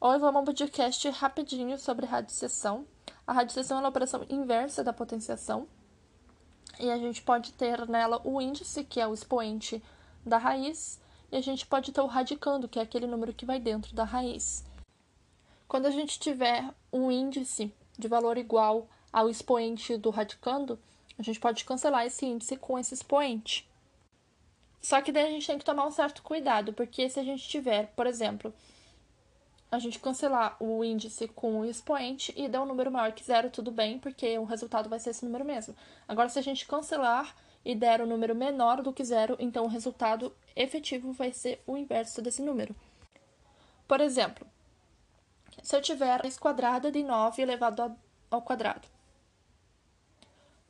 Oi, 0.00 0.18
vamos 0.18 0.40
um 0.40 0.44
podcast 0.46 1.10
rapidinho 1.10 1.78
sobre 1.78 2.06
radicessão. 2.06 2.86
A 3.26 3.34
radicessão 3.34 3.78
é 3.78 3.84
a 3.84 3.88
operação 3.88 4.24
inversa 4.30 4.82
da 4.82 4.94
potenciação. 4.94 5.68
E 6.80 6.90
a 6.90 6.96
gente 6.96 7.20
pode 7.20 7.52
ter 7.52 7.86
nela 7.86 8.18
o 8.24 8.40
índice, 8.40 8.82
que 8.82 8.98
é 8.98 9.06
o 9.06 9.12
expoente 9.12 9.82
da 10.24 10.38
raiz, 10.38 10.98
e 11.30 11.36
a 11.36 11.40
gente 11.42 11.66
pode 11.66 11.92
ter 11.92 12.00
o 12.00 12.06
radicando, 12.06 12.66
que 12.66 12.78
é 12.78 12.82
aquele 12.82 13.06
número 13.06 13.34
que 13.34 13.44
vai 13.44 13.60
dentro 13.60 13.94
da 13.94 14.04
raiz. 14.04 14.64
Quando 15.68 15.84
a 15.84 15.90
gente 15.90 16.18
tiver 16.18 16.64
um 16.90 17.10
índice 17.10 17.70
de 17.98 18.08
valor 18.08 18.38
igual 18.38 18.88
ao 19.12 19.28
expoente 19.28 19.98
do 19.98 20.08
radicando, 20.08 20.78
a 21.18 21.22
gente 21.22 21.40
pode 21.40 21.62
cancelar 21.66 22.06
esse 22.06 22.24
índice 22.24 22.56
com 22.56 22.78
esse 22.78 22.94
expoente. 22.94 23.68
Só 24.86 25.02
que 25.02 25.10
daí 25.10 25.26
a 25.26 25.30
gente 25.30 25.48
tem 25.48 25.58
que 25.58 25.64
tomar 25.64 25.84
um 25.84 25.90
certo 25.90 26.22
cuidado, 26.22 26.72
porque 26.72 27.10
se 27.10 27.18
a 27.18 27.24
gente 27.24 27.48
tiver, 27.48 27.88
por 27.96 28.06
exemplo, 28.06 28.54
a 29.68 29.80
gente 29.80 29.98
cancelar 29.98 30.56
o 30.60 30.84
índice 30.84 31.26
com 31.26 31.58
o 31.58 31.64
expoente 31.64 32.32
e 32.36 32.48
der 32.48 32.60
um 32.60 32.66
número 32.66 32.88
maior 32.88 33.10
que 33.10 33.24
zero, 33.24 33.50
tudo 33.50 33.72
bem, 33.72 33.98
porque 33.98 34.38
o 34.38 34.44
resultado 34.44 34.88
vai 34.88 35.00
ser 35.00 35.10
esse 35.10 35.24
número 35.24 35.44
mesmo. 35.44 35.74
Agora, 36.06 36.28
se 36.28 36.38
a 36.38 36.42
gente 36.42 36.64
cancelar 36.68 37.34
e 37.64 37.74
der 37.74 38.00
um 38.00 38.06
número 38.06 38.32
menor 38.32 38.80
do 38.80 38.92
que 38.92 39.04
zero, 39.04 39.36
então 39.40 39.64
o 39.64 39.68
resultado 39.68 40.32
efetivo 40.54 41.12
vai 41.12 41.32
ser 41.32 41.60
o 41.66 41.76
inverso 41.76 42.22
desse 42.22 42.40
número. 42.40 42.72
Por 43.88 44.00
exemplo, 44.00 44.46
se 45.64 45.74
eu 45.74 45.82
tiver 45.82 46.20
raiz 46.20 46.38
quadrada 46.38 46.92
de 46.92 47.02
9 47.02 47.42
elevado 47.42 47.96
ao 48.30 48.40
quadrado, 48.40 48.86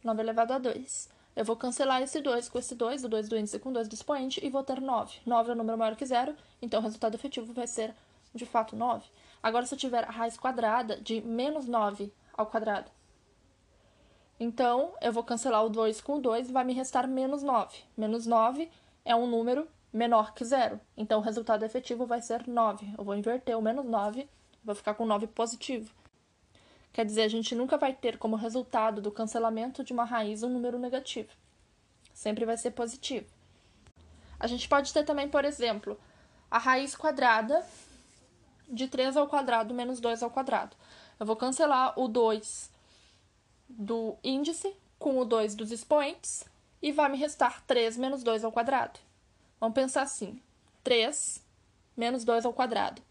9 0.02 0.22
elevado 0.22 0.54
a 0.54 0.58
2. 0.58 1.15
Eu 1.36 1.44
vou 1.44 1.54
cancelar 1.54 2.00
esse 2.00 2.18
2 2.22 2.48
com 2.48 2.58
esse 2.58 2.74
2, 2.74 3.04
o 3.04 3.08
2 3.10 3.28
do 3.28 3.36
índice 3.36 3.58
com 3.58 3.70
2 3.70 3.86
do 3.88 3.94
expoente, 3.94 4.42
e 4.42 4.48
vou 4.48 4.64
ter 4.64 4.80
9. 4.80 5.18
9 5.26 5.50
é 5.50 5.52
um 5.52 5.58
número 5.58 5.76
maior 5.76 5.94
que 5.94 6.06
zero, 6.06 6.34
então 6.62 6.80
o 6.80 6.82
resultado 6.82 7.14
efetivo 7.14 7.52
vai 7.52 7.66
ser 7.66 7.94
de 8.34 8.46
fato 8.46 8.74
9. 8.74 9.04
Agora, 9.42 9.66
se 9.66 9.74
eu 9.74 9.78
tiver 9.78 10.02
a 10.04 10.10
raiz 10.10 10.38
quadrada 10.38 10.96
de 10.96 11.20
menos 11.20 11.68
9 11.68 12.10
ao 12.32 12.46
quadrado, 12.46 12.90
então 14.40 14.94
eu 15.02 15.12
vou 15.12 15.22
cancelar 15.22 15.62
o 15.62 15.68
2 15.68 16.00
com 16.00 16.14
o 16.14 16.20
2 16.20 16.48
e 16.48 16.52
vai 16.52 16.64
me 16.64 16.72
restar 16.72 17.06
menos 17.06 17.42
9. 17.42 17.80
Menos 17.94 18.26
9 18.26 18.70
é 19.04 19.14
um 19.14 19.26
número 19.26 19.68
menor 19.92 20.32
que 20.32 20.42
zero, 20.42 20.80
então 20.96 21.20
o 21.20 21.22
resultado 21.22 21.64
efetivo 21.64 22.06
vai 22.06 22.22
ser 22.22 22.48
9. 22.48 22.94
Eu 22.96 23.04
vou 23.04 23.14
inverter 23.14 23.58
o 23.58 23.62
menos 23.62 23.84
9, 23.84 24.26
vou 24.64 24.74
ficar 24.74 24.94
com 24.94 25.04
9 25.04 25.26
positivo. 25.26 25.92
Quer 26.96 27.04
dizer, 27.04 27.24
a 27.24 27.28
gente 27.28 27.54
nunca 27.54 27.76
vai 27.76 27.92
ter 27.92 28.16
como 28.16 28.36
resultado 28.36 29.02
do 29.02 29.12
cancelamento 29.12 29.84
de 29.84 29.92
uma 29.92 30.06
raiz 30.06 30.42
um 30.42 30.48
número 30.48 30.78
negativo. 30.78 31.28
Sempre 32.14 32.46
vai 32.46 32.56
ser 32.56 32.70
positivo. 32.70 33.26
A 34.40 34.46
gente 34.46 34.66
pode 34.66 34.94
ter 34.94 35.04
também, 35.04 35.28
por 35.28 35.44
exemplo, 35.44 36.00
a 36.50 36.56
raiz 36.56 36.96
quadrada 36.96 37.62
de 38.66 38.88
3 38.88 39.14
ao 39.14 39.28
quadrado 39.28 39.74
menos 39.74 40.00
2 40.00 40.22
ao 40.22 40.30
quadrado. 40.30 40.74
Eu 41.20 41.26
vou 41.26 41.36
cancelar 41.36 41.92
o 42.00 42.08
2 42.08 42.70
do 43.68 44.16
índice 44.24 44.74
com 44.98 45.18
o 45.18 45.24
2 45.26 45.54
dos 45.54 45.72
expoentes 45.72 46.46
e 46.80 46.92
vai 46.92 47.10
me 47.10 47.18
restar 47.18 47.62
3 47.66 47.98
menos 47.98 48.22
2 48.22 48.42
ao 48.42 48.50
quadrado. 48.52 48.98
Vamos 49.60 49.74
pensar 49.74 50.00
assim: 50.00 50.40
3 50.82 51.44
menos 51.94 52.24
2 52.24 52.46
ao 52.46 52.54
quadrado. 52.54 53.02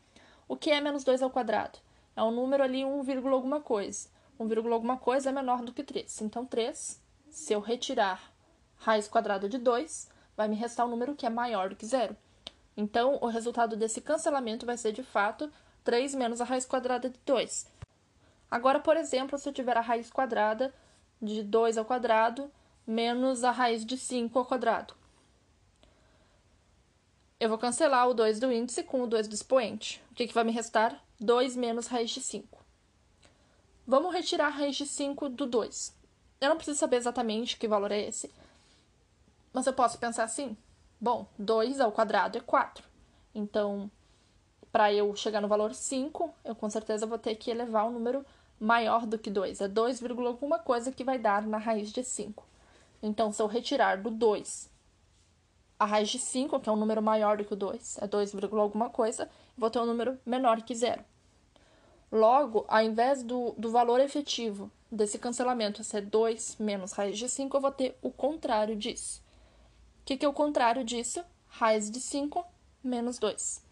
O 0.47 0.58
que 0.58 0.72
é 0.72 0.81
menos 0.81 1.03
2 1.03 1.22
ao 1.22 1.30
quadrado? 1.30 1.77
É 2.16 2.23
um 2.23 2.31
número 2.31 2.63
ali 2.63 2.85
1, 2.85 3.30
alguma 3.30 3.59
coisa. 3.59 4.09
1, 4.39 4.73
alguma 4.73 4.97
coisa 4.97 5.30
é 5.30 5.31
menor 5.33 5.61
do 5.63 5.73
que 5.73 5.83
3. 5.83 6.21
Então, 6.21 6.45
3, 6.45 7.02
se 7.30 7.53
eu 7.53 7.59
retirar 7.59 8.31
raiz 8.77 9.08
quadrada 9.08 9.49
de 9.49 9.58
2, 9.58 10.09
vai 10.36 10.47
me 10.47 10.55
restar 10.55 10.86
um 10.86 10.89
número 10.89 11.16
que 11.16 11.25
é 11.25 11.30
maior 11.30 11.69
do 11.69 11.75
que 11.75 11.86
zero. 11.86 12.16
Então, 12.77 13.17
o 13.21 13.27
resultado 13.27 13.75
desse 13.75 14.02
cancelamento 14.02 14.66
vai 14.66 14.77
ser, 14.77 14.91
de 14.91 15.03
fato, 15.03 15.52
3 15.83 16.16
menos 16.16 16.41
a 16.41 16.45
raiz 16.45 16.66
quadrada 16.66 17.09
de 17.09 17.19
2. 17.25 17.67
Agora, 18.49 18.80
por 18.80 18.97
exemplo, 18.97 19.38
se 19.38 19.47
eu 19.47 19.53
tiver 19.53 19.77
a 19.77 19.81
raiz 19.81 20.09
quadrada 20.09 20.73
de 21.21 21.43
2 21.43 21.77
ao 21.77 21.86
quadrado 21.86 22.52
menos 22.86 23.43
a 23.43 23.52
raiz 23.52 23.86
de 23.86 23.98
5 23.98 24.37
ao 24.37 24.45
quadrado. 24.45 24.93
Eu 27.39 27.49
vou 27.49 27.58
cancelar 27.58 28.08
o 28.08 28.14
2 28.14 28.39
do 28.39 28.52
índice 28.52 28.83
com 28.83 29.02
o 29.02 29.08
2 29.08 29.27
do 29.27 29.33
expoente. 29.33 30.02
O 30.15 30.17
que, 30.17 30.27
que 30.27 30.33
vai 30.33 30.45
me 30.45 30.52
restar? 30.53 31.03
2 31.20 31.58
menos 31.58 31.87
raiz 31.87 32.09
de 32.09 32.21
5. 32.21 32.64
Vamos 33.86 34.14
retirar 34.14 34.45
a 34.45 34.49
raiz 34.49 34.77
de 34.77 34.86
5 34.86 35.27
do 35.27 35.45
2. 35.45 35.93
Eu 36.39 36.48
não 36.48 36.55
preciso 36.55 36.80
saber 36.80 36.95
exatamente 36.95 37.58
que 37.58 37.67
valor 37.67 37.92
é 37.92 37.99
esse, 37.99 38.31
mas 39.52 39.67
eu 39.67 39.73
posso 39.73 39.98
pensar 39.98 40.23
assim: 40.23 40.55
Bom, 41.02 41.27
2 41.37 41.81
ao 41.81 41.92
quadrado 41.92 42.37
é 42.37 42.39
4. 42.39 42.81
Então, 43.36 43.92
para 44.71 44.93
eu 44.93 45.14
chegar 45.17 45.42
no 45.42 45.49
valor 45.49 45.73
5, 45.73 46.33
eu 46.45 46.55
com 46.55 46.70
certeza 46.70 47.05
vou 47.05 47.17
ter 47.17 47.36
que 47.36 47.52
elevar 47.52 47.86
um 47.86 47.92
número 47.92 48.25
maior 48.58 49.05
do 49.05 49.20
que 49.20 49.30
2. 49.30 49.59
É 49.59 49.67
2, 49.67 50.02
alguma 50.02 50.59
coisa 50.59 50.93
que 50.93 51.04
vai 51.04 51.20
dar 51.20 51.45
na 51.45 51.58
raiz 51.58 51.92
de 51.92 52.05
5. 52.05 52.42
Então, 53.04 53.33
se 53.33 53.42
eu 53.42 53.48
retirar 53.48 54.02
do 54.02 54.09
2 54.09 54.71
a 55.80 55.86
raiz 55.86 56.09
de 56.09 56.19
5, 56.19 56.59
que 56.59 56.69
é 56.69 56.71
um 56.71 56.77
número 56.77 57.02
maior 57.02 57.37
do 57.37 57.45
que 57.45 57.53
o 57.53 57.58
2, 57.58 57.97
é 58.02 58.08
2, 58.08 58.36
alguma 58.53 58.89
coisa, 58.89 59.30
vou 59.58 59.69
ter 59.69 59.80
um 59.80 59.86
número 59.86 60.17
menor 60.25 60.61
que 60.61 60.75
zero. 60.75 61.03
Logo, 62.11 62.65
ao 62.67 62.81
invés 62.81 63.23
do, 63.23 63.53
do 63.58 63.71
valor 63.71 63.99
efetivo 63.99 64.71
desse 64.91 65.19
cancelamento 65.19 65.83
ser 65.83 66.02
2 66.02 66.58
menos 66.59 66.93
raiz 66.93 67.17
de 67.17 67.27
5, 67.27 67.58
eu 67.58 67.61
vou 67.61 67.71
ter 67.71 67.97
o 68.02 68.09
contrário 68.09 68.75
disso. 68.75 69.21
O 70.02 70.05
que, 70.05 70.15
que 70.15 70.25
é 70.25 70.30
o 70.30 70.33
contrário 70.33 70.83
disso? 70.83 71.23
Raiz 71.47 71.89
de 71.89 71.99
5 71.99 72.45
menos 72.83 73.19
2. 73.19 73.63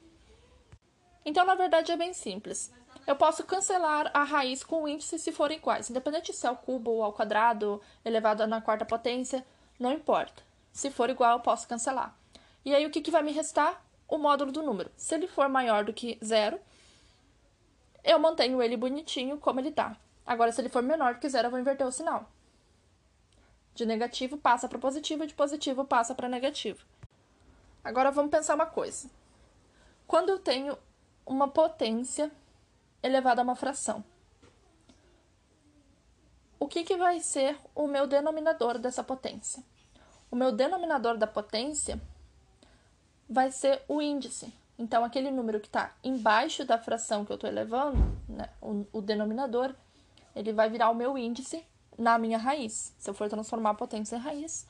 Então, 1.25 1.45
na 1.45 1.55
verdade, 1.55 1.91
é 1.91 1.95
bem 1.95 2.13
simples. 2.13 2.71
Eu 3.05 3.15
posso 3.15 3.43
cancelar 3.43 4.09
a 4.13 4.23
raiz 4.23 4.63
com 4.63 4.83
o 4.83 4.87
índice 4.87 5.19
se 5.19 5.31
forem 5.31 5.57
iguais, 5.57 5.89
independente 5.89 6.33
se 6.33 6.45
é 6.45 6.49
ao 6.49 6.57
cubo 6.57 6.91
ou 6.91 7.03
ao 7.03 7.13
quadrado, 7.13 7.81
elevado 8.03 8.45
na 8.47 8.61
quarta 8.61 8.85
potência, 8.85 9.45
não 9.79 9.91
importa. 9.91 10.43
Se 10.73 10.89
for 10.89 11.09
igual, 11.09 11.38
eu 11.38 11.39
posso 11.39 11.67
cancelar. 11.67 12.17
E 12.66 12.73
aí, 12.73 12.85
o 12.85 12.89
que, 12.89 13.00
que 13.00 13.11
vai 13.11 13.22
me 13.22 13.31
restar? 13.31 13.81
O 14.07 14.17
módulo 14.17 14.51
do 14.51 14.63
número. 14.63 14.91
Se 14.97 15.13
ele 15.13 15.28
for 15.28 15.47
maior 15.47 15.85
do 15.85 15.94
que 15.94 16.17
zero, 16.23 16.59
eu 18.03 18.19
mantenho 18.19 18.61
ele 18.61 18.75
bonitinho 18.75 19.38
como 19.38 19.59
ele 19.59 19.69
está. 19.69 19.95
Agora, 20.25 20.51
se 20.51 20.59
ele 20.59 20.69
for 20.69 20.81
menor 20.81 21.13
do 21.13 21.19
que 21.19 21.29
zero, 21.29 21.47
eu 21.47 21.51
vou 21.51 21.59
inverter 21.59 21.85
o 21.85 21.91
sinal. 21.91 22.29
De 23.75 23.85
negativo 23.85 24.38
passa 24.38 24.67
para 24.67 24.79
positivo, 24.79 25.25
de 25.25 25.33
positivo 25.33 25.85
passa 25.85 26.13
para 26.16 26.28
negativo. 26.28 26.83
Agora 27.83 28.12
vamos 28.12 28.31
pensar 28.31 28.56
uma 28.56 28.66
coisa. 28.66 29.09
Quando 30.07 30.29
eu 30.29 30.39
tenho 30.39 30.78
uma 31.25 31.47
potência 31.47 32.31
elevada 33.01 33.41
a 33.41 33.44
uma 33.44 33.56
fração, 33.56 34.03
o 36.59 36.67
que, 36.67 36.83
que 36.83 36.95
vai 36.95 37.19
ser 37.19 37.57
o 37.75 37.88
meu 37.88 38.07
denominador 38.07 38.78
dessa 38.78 39.03
potência? 39.03 39.63
O 40.33 40.35
meu 40.35 40.51
denominador 40.51 41.16
da 41.16 41.27
potência 41.27 42.01
vai 43.29 43.51
ser 43.51 43.83
o 43.88 44.01
índice. 44.01 44.51
Então, 44.79 45.05
aquele 45.05 45.29
número 45.29 45.59
que 45.59 45.67
está 45.67 45.94
embaixo 46.03 46.66
da 46.66 46.75
fração 46.75 47.23
que 47.23 47.31
eu 47.31 47.35
estou 47.35 47.47
elevando, 47.47 47.99
né, 48.27 48.49
o, 48.59 48.83
o 48.91 48.99
denominador, 48.99 49.75
ele 50.35 50.51
vai 50.51 50.71
virar 50.71 50.89
o 50.89 50.95
meu 50.95 51.19
índice 51.19 51.63
na 51.99 52.17
minha 52.17 52.39
raiz. 52.39 52.95
Se 52.97 53.07
eu 53.07 53.13
for 53.13 53.29
transformar 53.29 53.69
a 53.69 53.73
potência 53.75 54.16
em 54.16 54.19
raiz, 54.19 54.66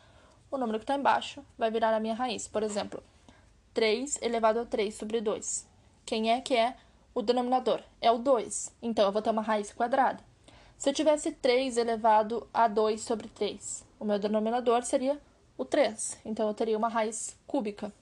o 0.51 0.57
número 0.57 0.79
que 0.79 0.83
está 0.83 0.97
embaixo 0.97 1.41
vai 1.57 1.71
virar 1.71 1.95
a 1.95 1.99
minha 2.01 2.13
raiz. 2.13 2.45
Por 2.45 2.61
exemplo, 2.61 3.01
3 3.73 4.21
elevado 4.21 4.59
a 4.59 4.65
3 4.65 4.93
sobre 4.93 5.21
2. 5.21 5.65
Quem 6.05 6.29
é 6.29 6.41
que 6.41 6.57
é 6.57 6.75
o 7.15 7.21
denominador? 7.21 7.79
É 8.01 8.11
o 8.11 8.17
2. 8.17 8.75
Então, 8.81 9.05
eu 9.05 9.13
vou 9.13 9.21
ter 9.21 9.29
uma 9.29 9.41
raiz 9.41 9.71
quadrada. 9.71 10.21
Se 10.77 10.89
eu 10.89 10.93
tivesse 10.93 11.31
3 11.31 11.77
elevado 11.77 12.49
a 12.53 12.67
2 12.67 12.99
sobre 12.99 13.29
3, 13.29 13.85
o 13.97 14.03
meu 14.03 14.19
denominador 14.19 14.83
seria 14.83 15.17
o 15.57 15.65
3. 15.65 16.19
Então, 16.25 16.47
eu 16.47 16.53
teria 16.53 16.77
uma 16.77 16.89
raiz 16.89 17.37
cúbica. 17.45 17.93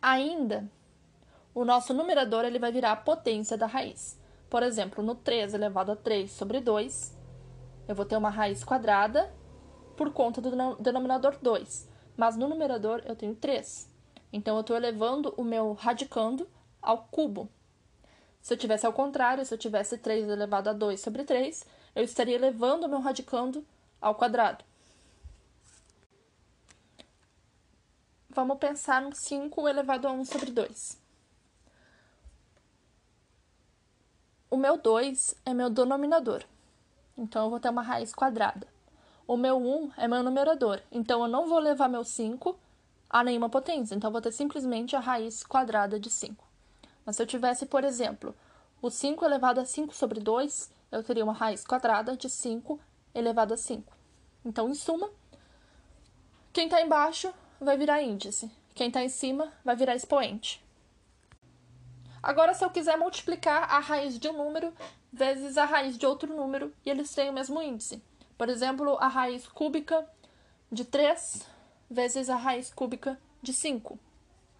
Ainda, 0.00 0.70
o 1.54 1.64
nosso 1.64 1.94
numerador 1.94 2.44
ele 2.44 2.58
vai 2.58 2.70
virar 2.70 2.92
a 2.92 2.96
potência 2.96 3.56
da 3.56 3.66
raiz. 3.66 4.18
Por 4.48 4.62
exemplo, 4.62 5.02
no 5.02 5.14
3 5.14 5.54
elevado 5.54 5.92
a 5.92 5.96
3 5.96 6.30
sobre 6.30 6.60
2, 6.60 7.16
eu 7.88 7.94
vou 7.94 8.04
ter 8.04 8.16
uma 8.16 8.30
raiz 8.30 8.62
quadrada 8.62 9.32
por 9.96 10.12
conta 10.12 10.40
do 10.40 10.76
denominador 10.76 11.38
2. 11.40 11.88
Mas 12.16 12.36
no 12.36 12.48
numerador 12.48 13.02
eu 13.04 13.16
tenho 13.16 13.34
3. 13.34 13.88
Então, 14.32 14.56
eu 14.56 14.60
estou 14.60 14.76
elevando 14.76 15.32
o 15.36 15.44
meu 15.44 15.72
radicando 15.72 16.48
ao 16.80 17.04
cubo. 17.10 17.48
Se 18.40 18.54
eu 18.54 18.58
tivesse 18.58 18.86
ao 18.86 18.92
contrário, 18.92 19.44
se 19.44 19.52
eu 19.52 19.58
tivesse 19.58 19.98
3 19.98 20.28
elevado 20.28 20.70
a 20.70 20.72
2 20.72 21.00
sobre 21.00 21.24
3, 21.24 21.64
eu 21.96 22.04
estaria 22.04 22.36
elevando 22.36 22.86
o 22.86 22.88
meu 22.88 23.00
radicando 23.00 23.66
ao 24.00 24.14
quadrado. 24.14 24.64
Vamos 28.36 28.58
pensar 28.58 29.00
no 29.00 29.14
5 29.14 29.66
elevado 29.66 30.06
a 30.06 30.12
1 30.12 30.26
sobre 30.26 30.50
2. 30.50 31.00
O 34.50 34.58
meu 34.58 34.76
2 34.76 35.34
é 35.46 35.54
meu 35.54 35.70
denominador, 35.70 36.44
então 37.16 37.44
eu 37.44 37.50
vou 37.50 37.58
ter 37.58 37.70
uma 37.70 37.80
raiz 37.80 38.14
quadrada. 38.14 38.68
O 39.26 39.38
meu 39.38 39.56
1 39.56 39.92
é 39.96 40.06
meu 40.06 40.22
numerador, 40.22 40.82
então 40.92 41.22
eu 41.22 41.28
não 41.28 41.48
vou 41.48 41.58
levar 41.58 41.88
meu 41.88 42.04
5 42.04 42.54
a 43.08 43.24
nenhuma 43.24 43.48
potência. 43.48 43.94
Então, 43.94 44.08
eu 44.08 44.12
vou 44.12 44.20
ter 44.20 44.32
simplesmente 44.32 44.94
a 44.94 45.00
raiz 45.00 45.42
quadrada 45.42 45.98
de 45.98 46.10
5. 46.10 46.46
Mas 47.06 47.16
se 47.16 47.22
eu 47.22 47.26
tivesse, 47.26 47.64
por 47.64 47.84
exemplo, 47.84 48.36
o 48.82 48.90
5 48.90 49.24
elevado 49.24 49.60
a 49.60 49.64
5 49.64 49.94
sobre 49.94 50.20
2, 50.20 50.70
eu 50.92 51.02
teria 51.02 51.24
uma 51.24 51.32
raiz 51.32 51.64
quadrada 51.64 52.14
de 52.14 52.28
5 52.28 52.78
elevado 53.14 53.54
a 53.54 53.56
5. 53.56 53.90
Então, 54.44 54.68
em 54.68 54.74
suma, 54.74 55.08
quem 56.52 56.66
está 56.66 56.82
embaixo 56.82 57.32
vai 57.60 57.76
virar 57.76 58.02
índice, 58.02 58.50
quem 58.74 58.88
está 58.88 59.02
em 59.02 59.08
cima 59.08 59.52
vai 59.64 59.76
virar 59.76 59.94
expoente. 59.94 60.62
Agora, 62.22 62.54
se 62.54 62.64
eu 62.64 62.70
quiser 62.70 62.96
multiplicar 62.96 63.70
a 63.70 63.78
raiz 63.78 64.18
de 64.18 64.28
um 64.28 64.32
número 64.32 64.72
vezes 65.12 65.56
a 65.56 65.64
raiz 65.64 65.96
de 65.96 66.04
outro 66.04 66.34
número 66.34 66.72
e 66.84 66.90
eles 66.90 67.14
têm 67.14 67.30
o 67.30 67.32
mesmo 67.32 67.62
índice. 67.62 68.02
Por 68.36 68.48
exemplo, 68.48 68.98
a 69.00 69.08
raiz 69.08 69.46
cúbica 69.46 70.06
de 70.70 70.84
3 70.84 71.42
vezes 71.88 72.28
a 72.28 72.36
raiz 72.36 72.72
cúbica 72.72 73.18
de 73.40 73.52
5. 73.52 73.98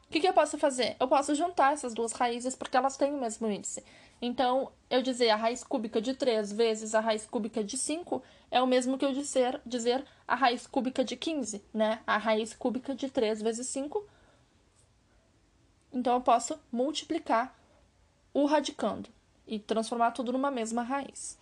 O 0.09 0.13
que, 0.13 0.21
que 0.21 0.29
eu 0.29 0.33
posso 0.33 0.57
fazer? 0.57 0.97
Eu 1.01 1.09
posso 1.09 1.35
juntar 1.35 1.73
essas 1.73 1.93
duas 1.93 2.13
raízes 2.13 2.55
porque 2.55 2.77
elas 2.77 2.97
têm 2.97 3.13
o 3.13 3.21
mesmo 3.21 3.51
índice. 3.51 3.85
Então, 4.23 4.73
eu 4.89 5.03
dizer 5.03 5.31
a 5.31 5.37
raiz 5.37 5.63
cúbica 5.65 6.01
de 6.01 6.15
3 6.15 6.53
vezes 6.53 6.95
a 6.95 7.01
raiz 7.01 7.27
cúbica 7.27 7.63
de 7.63 7.77
5 7.77 8.23
é 8.51 8.63
o 8.63 8.67
mesmo 8.67 8.97
que 8.97 9.05
eu 9.05 9.13
dizer, 9.13 9.61
dizer 9.67 10.05
a 10.27 10.35
raiz 10.35 10.67
cúbica 10.67 11.05
de 11.05 11.17
15, 11.17 11.63
né? 11.75 12.01
A 12.07 12.17
raiz 12.17 12.55
cúbica 12.55 12.95
de 12.95 13.11
3 13.11 13.43
vezes 13.43 13.67
5 13.67 14.07
então, 15.97 16.13
eu 16.13 16.21
posso 16.21 16.61
multiplicar 16.71 17.59
o 18.35 18.45
radicando 18.45 19.09
e 19.47 19.59
transformar 19.59 20.11
tudo 20.11 20.31
numa 20.31 20.51
mesma 20.51 20.83
raiz. 20.83 21.39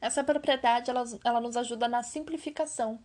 Essa 0.00 0.24
propriedade 0.24 0.90
ela, 0.90 1.04
ela 1.24 1.40
nos 1.40 1.56
ajuda 1.56 1.86
na 1.86 2.02
simplificação 2.02 2.98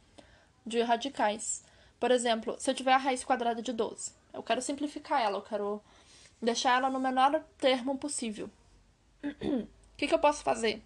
de 0.66 0.82
radicais. 0.82 1.64
Por 2.00 2.10
exemplo, 2.10 2.56
se 2.58 2.72
eu 2.72 2.74
tiver 2.74 2.94
a 2.94 2.98
raiz 2.98 3.24
quadrada 3.24 3.62
de 3.62 3.72
12, 3.72 4.14
eu 4.38 4.44
quero 4.44 4.62
simplificar 4.62 5.22
ela, 5.22 5.38
eu 5.38 5.42
quero 5.42 5.82
deixar 6.42 6.78
ela 6.78 6.90
no 6.90 7.00
menor 7.00 7.44
termo 7.58 7.98
possível. 7.98 8.50
O 9.24 9.68
que, 9.98 10.08
que 10.08 10.14
eu 10.14 10.20
posso 10.20 10.44
fazer? 10.44 10.84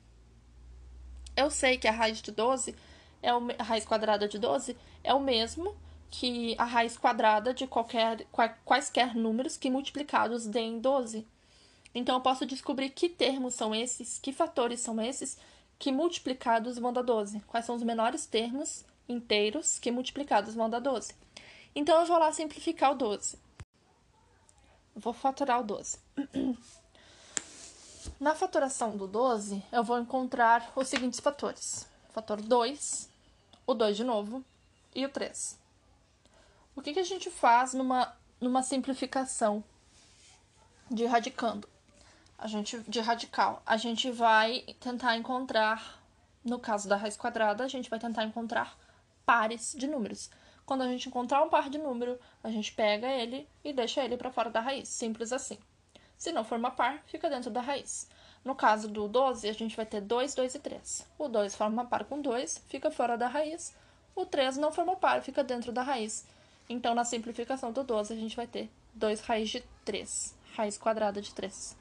Eu 1.36 1.52
sei 1.52 1.78
que 1.78 1.88
a 1.88 1.92
raiz 1.92 2.22
de 2.22 2.32
12 2.32 2.76
é 3.22 3.34
o, 3.34 3.42
a 3.60 3.64
raiz 3.64 3.86
quadrada 3.86 4.28
de 4.28 4.40
12 4.40 4.76
é 5.04 5.14
o 5.14 5.20
mesmo 5.20 5.76
que 6.10 6.56
a 6.58 6.66
raiz 6.66 6.98
quadrada 6.98 7.54
de 7.54 7.68
qualquer, 7.68 8.26
quaisquer 8.66 9.16
números 9.16 9.58
que 9.58 9.70
multiplicados 9.70 10.46
deem 10.46 10.80
12. 10.80 11.26
Então, 11.94 12.16
eu 12.16 12.22
posso 12.22 12.46
descobrir 12.46 12.90
que 12.90 13.10
termos 13.10 13.54
são 13.54 13.76
esses, 13.76 14.18
que 14.18 14.32
fatores 14.32 14.80
são 14.80 15.00
esses, 15.02 15.38
que 15.78 15.92
multiplicados 15.92 16.78
vão 16.78 16.94
dar 16.94 17.02
12. 17.02 17.42
Quais 17.48 17.66
são 17.66 17.76
os 17.76 17.84
menores 17.84 18.26
termos 18.26 18.86
inteiros 19.08 19.78
que 19.80 19.92
multiplicados 19.92 20.54
vão 20.54 20.70
dar 20.70 20.80
12. 20.80 21.14
Então, 21.74 22.00
eu 22.00 22.06
vou 22.06 22.18
lá 22.18 22.32
simplificar 22.32 22.92
o 22.92 22.96
12. 22.96 23.40
Vou 24.96 25.14
fatorar 25.14 25.62
o 25.62 25.64
12. 25.64 25.98
Na 28.20 28.36
fatoração 28.36 28.98
do 28.98 29.08
12, 29.08 29.64
eu 29.72 29.84
vou 29.84 30.00
encontrar 30.00 30.72
os 30.76 30.88
seguintes 30.88 31.20
fatores: 31.20 31.88
fator 32.10 32.42
2, 32.42 33.10
o 33.66 33.74
2 33.74 33.98
de 33.98 34.04
novo 34.04 34.44
e 34.94 35.06
o 35.06 35.10
3. 35.10 35.60
O 36.76 36.82
que, 36.82 36.94
que 36.94 37.00
a 37.00 37.04
gente 37.04 37.30
faz 37.30 37.74
numa, 37.74 38.16
numa 38.40 38.64
simplificação 38.64 39.64
de 40.90 41.06
radicando? 41.06 41.70
A 42.38 42.48
gente, 42.48 42.80
de 42.88 43.00
radical, 43.00 43.62
a 43.66 43.78
gente 43.78 44.10
vai 44.12 44.62
tentar 44.80 45.16
encontrar, 45.16 46.02
no 46.44 46.58
caso 46.58 46.90
da 46.90 46.96
raiz 46.96 47.16
quadrada, 47.16 47.64
a 47.64 47.68
gente 47.68 47.90
vai 47.90 48.00
tentar 48.00 48.24
encontrar 48.24 48.76
pares 49.26 49.76
de 49.78 49.86
números. 49.86 50.30
Quando 50.72 50.84
a 50.84 50.88
gente 50.88 51.10
encontrar 51.10 51.44
um 51.44 51.50
par 51.50 51.70
de 51.70 51.78
número, 51.78 52.18
a 52.42 52.50
gente 52.50 52.72
pega 52.72 53.06
ele 53.06 53.46
e 53.62 53.74
deixa 53.74 54.06
ele 54.06 54.16
para 54.16 54.32
fora 54.32 54.50
da 54.50 54.62
raiz. 54.62 54.88
Simples 54.88 55.34
assim. 55.34 55.58
Se 56.18 56.32
não 56.32 56.46
for 56.46 56.58
uma 56.58 56.72
par, 56.72 57.04
fica 57.08 57.30
dentro 57.30 57.52
da 57.52 57.60
raiz. 57.60 58.08
No 58.42 58.56
caso 58.56 58.88
do 58.88 59.06
12, 59.06 59.50
a 59.50 59.54
gente 59.54 59.76
vai 59.76 59.86
ter 59.86 60.00
2, 60.00 60.34
2 60.34 60.56
e 60.56 60.60
3. 60.60 61.08
O 61.20 61.28
2 61.28 61.56
forma 61.58 61.84
par 61.84 62.06
com 62.06 62.22
2, 62.22 62.64
fica 62.70 62.90
fora 62.90 63.18
da 63.18 63.28
raiz. 63.28 63.76
O 64.16 64.26
3 64.26 64.56
não 64.56 64.72
forma 64.72 64.96
par, 64.96 65.22
fica 65.22 65.44
dentro 65.44 65.74
da 65.74 65.84
raiz. 65.84 66.26
Então, 66.70 66.96
na 66.96 67.04
simplificação 67.04 67.74
do 67.74 67.84
12, 67.84 68.14
a 68.14 68.16
gente 68.16 68.38
vai 68.38 68.48
ter 68.48 68.72
2 68.94 69.20
raiz 69.20 69.50
de 69.50 69.62
3, 69.84 70.34
raiz 70.56 70.78
quadrada 70.78 71.22
de 71.22 71.34
3. 71.34 71.76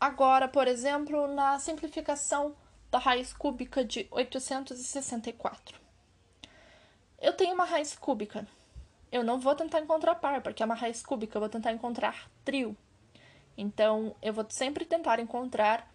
Agora, 0.00 0.48
por 0.48 0.66
exemplo, 0.66 1.26
na 1.26 1.58
simplificação 1.58 2.56
da 2.90 2.98
raiz 2.98 3.34
cúbica 3.34 3.84
de 3.84 4.08
864. 4.10 5.89
Eu 7.20 7.32
tenho 7.34 7.54
uma 7.54 7.64
raiz 7.64 7.94
cúbica. 7.94 8.46
Eu 9.12 9.22
não 9.22 9.38
vou 9.38 9.54
tentar 9.54 9.80
encontrar 9.80 10.14
par, 10.14 10.40
porque 10.40 10.62
é 10.62 10.66
uma 10.66 10.74
raiz 10.74 11.02
cúbica, 11.02 11.36
eu 11.36 11.40
vou 11.40 11.48
tentar 11.48 11.72
encontrar 11.72 12.30
trio. 12.44 12.76
Então, 13.56 14.14
eu 14.22 14.32
vou 14.32 14.46
sempre 14.48 14.84
tentar 14.84 15.18
encontrar 15.18 15.92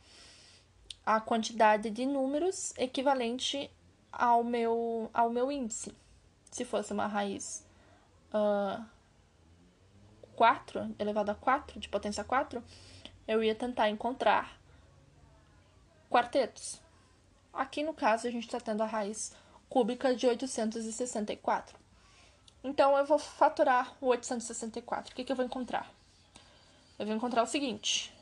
a 1.06 1.20
quantidade 1.20 1.90
de 1.90 2.06
números 2.06 2.74
equivalente 2.78 3.72
ao 4.12 4.44
meu, 4.44 5.10
ao 5.14 5.30
meu 5.30 5.52
índice. 5.52 5.96
Se 6.52 6.66
fosse 6.66 6.94
uma 6.94 7.08
raiz 7.08 7.66
uh, 8.34 8.86
4, 10.36 10.96
elevado 11.00 11.32
a 11.32 11.36
4, 11.36 11.80
de 11.80 11.90
potência 11.90 12.24
4, 12.24 12.64
eu 13.28 13.44
ia 13.44 13.56
tentar 13.56 13.90
encontrar 13.90 14.60
quartetos. 16.10 16.82
Aqui, 17.54 17.84
no 17.84 17.94
caso, 17.94 18.28
a 18.28 18.32
gente 18.32 18.46
está 18.46 18.60
tendo 18.60 18.84
a 18.84 18.86
raiz 18.86 19.34
cúbica 19.70 20.16
de 20.16 20.28
864. 20.28 21.78
Então, 22.64 22.98
eu 22.98 23.06
vou 23.06 23.20
fatorar 23.20 23.96
o 24.02 24.08
864. 24.08 25.12
O 25.12 25.16
que, 25.16 25.24
que 25.24 25.32
eu 25.32 25.36
vou 25.36 25.46
encontrar? 25.46 25.92
Eu 26.98 27.06
vou 27.06 27.16
encontrar 27.16 27.44
o 27.44 27.48
seguinte: 27.48 28.14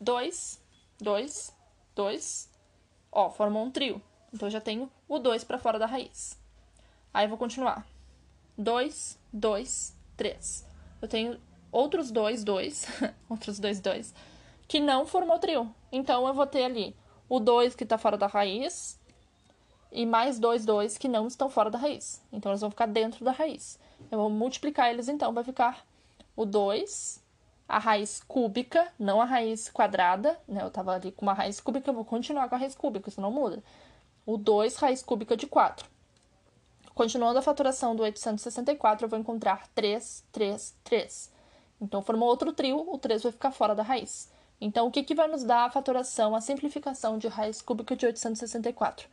2, 0.00 0.60
2, 1.00 1.54
2. 1.94 2.50
Ó, 3.12 3.30
formou 3.30 3.64
um 3.64 3.70
trio. 3.70 4.00
Então, 4.32 4.48
eu 4.48 4.52
já 4.52 4.60
tenho 4.60 4.90
o 5.08 5.18
2 5.18 5.44
para 5.44 5.58
fora 5.58 5.78
da 5.78 5.86
raiz. 5.86 6.38
Aí, 7.12 7.24
eu 7.24 7.28
vou 7.28 7.38
continuar. 7.38 7.86
2, 8.56 9.18
2, 9.32 9.96
3. 10.16 10.66
Eu 11.02 11.08
tenho 11.08 11.40
outros 11.72 12.10
dois, 12.10 12.44
dois, 12.44 12.86
outros 13.28 13.58
dois, 13.58 13.80
dois, 13.80 14.14
que 14.68 14.80
não 14.80 15.06
formou 15.06 15.38
trio. 15.38 15.74
Então, 15.90 16.26
eu 16.26 16.34
vou 16.34 16.46
ter 16.46 16.64
ali 16.64 16.96
o 17.28 17.40
2 17.40 17.74
que 17.74 17.84
está 17.84 17.96
fora 17.96 18.18
da 18.18 18.26
raiz 18.26 18.99
e 19.92 20.06
mais 20.06 20.38
dois, 20.38 20.64
dois 20.64 20.96
que 20.96 21.08
não 21.08 21.26
estão 21.26 21.48
fora 21.48 21.70
da 21.70 21.78
raiz. 21.78 22.20
Então, 22.32 22.50
eles 22.52 22.60
vão 22.60 22.70
ficar 22.70 22.86
dentro 22.86 23.24
da 23.24 23.32
raiz. 23.32 23.78
Eu 24.10 24.18
vou 24.18 24.30
multiplicar 24.30 24.90
eles, 24.90 25.08
então, 25.08 25.32
vai 25.32 25.44
ficar 25.44 25.84
o 26.36 26.44
2, 26.44 27.22
a 27.68 27.78
raiz 27.78 28.22
cúbica, 28.26 28.88
não 28.98 29.20
a 29.20 29.24
raiz 29.24 29.68
quadrada, 29.68 30.38
né? 30.48 30.62
Eu 30.62 30.68
estava 30.68 30.94
ali 30.94 31.12
com 31.12 31.22
uma 31.22 31.34
raiz 31.34 31.60
cúbica, 31.60 31.90
eu 31.90 31.94
vou 31.94 32.04
continuar 32.04 32.48
com 32.48 32.54
a 32.54 32.58
raiz 32.58 32.74
cúbica, 32.74 33.08
isso 33.08 33.20
não 33.20 33.30
muda 33.30 33.62
o 34.26 34.36
2 34.36 34.76
raiz 34.76 35.02
cúbica 35.02 35.36
de 35.36 35.46
4. 35.46 35.88
Continuando 36.94 37.38
a 37.38 37.42
faturação 37.42 37.96
do 37.96 38.02
864, 38.02 39.04
eu 39.04 39.08
vou 39.08 39.18
encontrar 39.18 39.66
3, 39.74 40.24
3, 40.30 40.74
3. 40.84 41.32
Então, 41.80 42.02
formou 42.02 42.28
outro 42.28 42.52
trio, 42.52 42.86
o 42.92 42.98
3 42.98 43.22
vai 43.22 43.32
ficar 43.32 43.50
fora 43.50 43.74
da 43.74 43.82
raiz. 43.82 44.30
Então, 44.60 44.86
o 44.86 44.90
que, 44.90 45.02
que 45.02 45.14
vai 45.14 45.26
nos 45.26 45.42
dar 45.42 45.64
a 45.64 45.70
faturação, 45.70 46.34
a 46.34 46.40
simplificação 46.40 47.18
de 47.18 47.26
raiz 47.26 47.62
cúbica 47.62 47.96
de 47.96 48.06
864? 48.06 49.08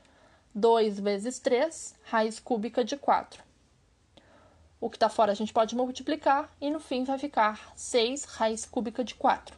2 0.58 1.00
vezes 1.00 1.40
3, 1.40 1.96
raiz 2.04 2.40
cúbica 2.40 2.84
de 2.84 2.98
4. 2.98 3.44
O 4.80 4.90
que 4.90 4.98
está 4.98 5.08
fora 5.08 5.32
a 5.32 5.36
gente 5.36 5.54
pode 5.54 5.76
multiplicar 5.76 6.50
e 6.60 6.70
no 6.70 6.80
fim 6.80 7.04
vai 7.04 7.18
ficar 7.18 7.74
6 7.76 8.26
raiz 8.26 8.66
cúbica 8.66 9.04
de 9.04 9.16
4. 9.16 9.56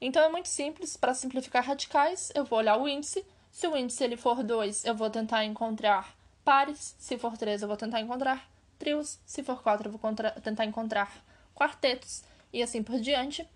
Então 0.00 0.22
é 0.22 0.28
muito 0.28 0.48
simples, 0.48 0.96
para 0.96 1.14
simplificar 1.14 1.64
radicais, 1.64 2.30
eu 2.34 2.44
vou 2.44 2.58
olhar 2.58 2.76
o 2.76 2.88
índice 2.88 3.24
se 3.50 3.66
o 3.66 3.76
índice 3.76 4.04
ele 4.04 4.16
for 4.16 4.42
2, 4.42 4.84
eu 4.84 4.94
vou 4.94 5.10
tentar 5.10 5.44
encontrar 5.44 6.14
pares. 6.44 6.94
Se 6.98 7.18
for 7.18 7.36
3, 7.36 7.62
eu 7.62 7.68
vou 7.68 7.76
tentar 7.76 8.00
encontrar 8.00 8.48
trios. 8.78 9.18
Se 9.26 9.42
for 9.42 9.62
4, 9.62 9.88
eu 9.88 9.92
vou 9.92 10.14
tentar 10.42 10.64
encontrar 10.64 11.12
quartetos. 11.54 12.22
E 12.52 12.62
assim 12.62 12.82
por 12.82 12.98
diante. 12.98 13.46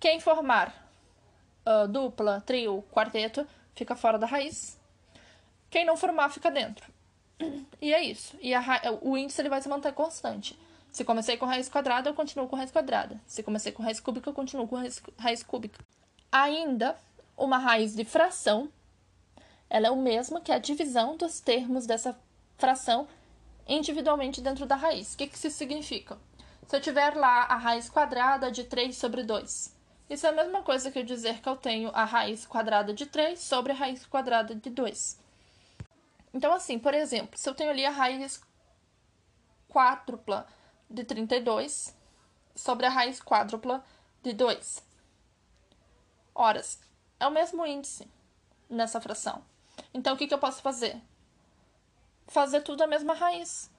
Quem 0.00 0.20
formar 0.20 0.74
uh, 1.66 1.86
dupla, 1.88 2.42
trio, 2.44 2.82
quarteto, 2.90 3.46
fica 3.74 3.94
fora 3.94 4.18
da 4.18 4.26
raiz. 4.26 4.78
Quem 5.74 5.84
não 5.84 5.96
formar, 5.96 6.28
fica 6.28 6.52
dentro. 6.52 6.88
E 7.82 7.92
é 7.92 8.00
isso. 8.00 8.38
E 8.40 8.54
a, 8.54 8.62
o 9.02 9.18
índice 9.18 9.42
ele 9.42 9.48
vai 9.48 9.60
se 9.60 9.68
manter 9.68 9.92
constante. 9.92 10.56
Se 10.92 11.04
comecei 11.04 11.36
com 11.36 11.46
raiz 11.46 11.68
quadrada, 11.68 12.08
eu 12.08 12.14
continuo 12.14 12.46
com 12.46 12.54
raiz 12.54 12.70
quadrada. 12.70 13.20
Se 13.26 13.42
comecei 13.42 13.72
com 13.72 13.82
raiz 13.82 13.98
cúbica, 13.98 14.30
eu 14.30 14.32
continuo 14.32 14.68
com 14.68 14.76
raiz, 14.76 15.02
raiz 15.18 15.42
cúbica. 15.42 15.84
Ainda, 16.30 16.96
uma 17.36 17.58
raiz 17.58 17.92
de 17.92 18.04
fração 18.04 18.68
ela 19.68 19.88
é 19.88 19.90
o 19.90 19.96
mesmo 19.96 20.40
que 20.40 20.52
a 20.52 20.58
divisão 20.58 21.16
dos 21.16 21.40
termos 21.40 21.86
dessa 21.86 22.16
fração 22.56 23.08
individualmente 23.66 24.40
dentro 24.40 24.66
da 24.66 24.76
raiz. 24.76 25.14
O 25.14 25.16
que, 25.16 25.26
que 25.26 25.34
isso 25.34 25.50
significa? 25.50 26.16
Se 26.68 26.76
eu 26.76 26.80
tiver 26.80 27.16
lá 27.16 27.46
a 27.46 27.56
raiz 27.56 27.88
quadrada 27.88 28.48
de 28.48 28.62
3 28.62 28.96
sobre 28.96 29.24
2, 29.24 29.74
isso 30.08 30.24
é 30.24 30.28
a 30.28 30.32
mesma 30.32 30.62
coisa 30.62 30.88
que 30.92 31.00
eu 31.00 31.04
dizer 31.04 31.40
que 31.40 31.48
eu 31.48 31.56
tenho 31.56 31.90
a 31.92 32.04
raiz 32.04 32.46
quadrada 32.46 32.94
de 32.94 33.06
3 33.06 33.40
sobre 33.40 33.72
a 33.72 33.74
raiz 33.74 34.06
quadrada 34.06 34.54
de 34.54 34.70
2. 34.70 35.23
Então, 36.34 36.52
assim, 36.52 36.80
por 36.80 36.92
exemplo, 36.92 37.38
se 37.38 37.48
eu 37.48 37.54
tenho 37.54 37.70
ali 37.70 37.86
a 37.86 37.90
raiz 37.90 38.42
quádrupla 39.68 40.46
de 40.90 41.04
32 41.04 41.96
sobre 42.56 42.86
a 42.86 42.90
raiz 42.90 43.20
quádrupla 43.20 43.84
de 44.20 44.32
2. 44.32 44.82
Horas, 46.34 46.80
é 47.20 47.26
o 47.28 47.30
mesmo 47.30 47.64
índice 47.64 48.10
nessa 48.68 49.00
fração. 49.00 49.44
Então, 49.92 50.14
o 50.14 50.16
que, 50.16 50.26
que 50.26 50.34
eu 50.34 50.38
posso 50.38 50.60
fazer? 50.60 51.00
Fazer 52.26 52.62
tudo 52.62 52.82
a 52.82 52.86
mesma 52.88 53.14
raiz. 53.14 53.70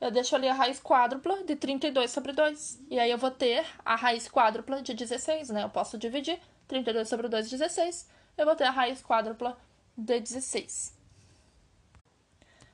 Eu 0.00 0.10
deixo 0.10 0.34
ali 0.34 0.48
a 0.48 0.54
raiz 0.54 0.80
quádrupla 0.80 1.44
de 1.44 1.54
32 1.54 2.10
sobre 2.10 2.32
2. 2.32 2.82
E 2.90 2.98
aí 2.98 3.12
eu 3.12 3.18
vou 3.18 3.30
ter 3.30 3.64
a 3.84 3.94
raiz 3.94 4.28
quádrupla 4.28 4.82
de 4.82 4.92
16, 4.92 5.50
né? 5.50 5.62
Eu 5.62 5.70
posso 5.70 5.96
dividir 5.96 6.40
32 6.66 7.08
sobre 7.08 7.28
2, 7.28 7.48
16. 7.48 8.08
Eu 8.36 8.44
vou 8.44 8.56
ter 8.56 8.64
a 8.64 8.70
raiz 8.70 9.00
quádrupla 9.00 9.56
de 9.96 10.18
16. 10.18 11.01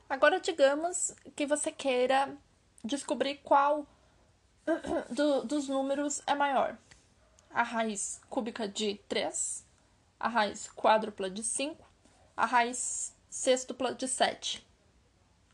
Agora, 0.08 0.40
digamos 0.40 1.14
que 1.36 1.44
você 1.44 1.70
queira 1.70 2.34
descobrir 2.82 3.36
qual 3.44 3.86
do, 5.10 5.44
dos 5.44 5.68
números 5.68 6.22
é 6.26 6.34
maior. 6.34 6.78
A 7.50 7.62
raiz 7.62 8.18
cúbica 8.30 8.66
de 8.66 8.94
3, 9.06 9.66
a 10.18 10.28
raiz 10.28 10.70
quádrupla 10.74 11.28
de 11.28 11.42
5, 11.42 11.84
a 12.34 12.46
raiz 12.46 13.14
sextupla 13.28 13.94
de 13.94 14.08
7. 14.08 14.66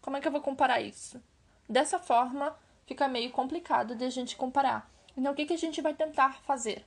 Como 0.00 0.16
é 0.16 0.20
que 0.20 0.28
eu 0.28 0.32
vou 0.32 0.40
comparar 0.40 0.80
isso? 0.80 1.20
Dessa 1.68 1.99
forma, 1.99 2.56
fica 2.87 3.08
meio 3.08 3.32
complicado 3.32 3.96
de 3.96 4.04
a 4.04 4.11
gente 4.11 4.37
comparar. 4.37 4.88
Então, 5.16 5.32
o 5.32 5.34
que, 5.34 5.46
que 5.46 5.54
a 5.54 5.58
gente 5.58 5.80
vai 5.80 5.94
tentar 5.94 6.40
fazer? 6.42 6.87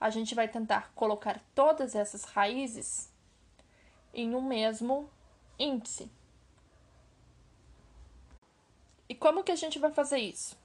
A 0.00 0.10
gente 0.10 0.34
vai 0.34 0.46
tentar 0.46 0.92
colocar 0.94 1.40
todas 1.54 1.94
essas 1.94 2.24
raízes 2.24 3.12
em 4.14 4.34
um 4.34 4.42
mesmo 4.42 5.10
índice. 5.58 6.10
E 9.10 9.14
como 9.16 9.42
que 9.42 9.50
a 9.50 9.56
gente 9.56 9.76
vai 9.76 9.90
fazer 9.90 10.18
isso? 10.18 10.56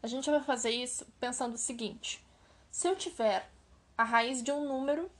A 0.00 0.06
gente 0.06 0.30
vai 0.30 0.40
fazer 0.40 0.70
isso 0.70 1.04
pensando 1.18 1.54
o 1.54 1.58
seguinte: 1.58 2.24
se 2.70 2.86
eu 2.86 2.94
tiver 2.94 3.50
a 3.98 4.04
raiz 4.04 4.44
de 4.44 4.52
um 4.52 4.64
número 4.64 5.10